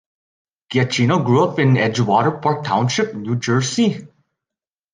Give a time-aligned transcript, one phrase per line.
[0.73, 4.07] Giacchino grew up in Edgewater Park Township, New Jersey.